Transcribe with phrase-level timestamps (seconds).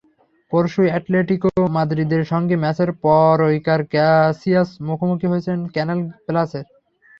[0.51, 6.65] পরশু অ্যাটলেটিকো মাদ্রিদের সঙ্গে ম্যাচের পরইকার ক্যাসিয়াস মুখোমুখি হয়েছিলেন ক্যানাল প্লাসের।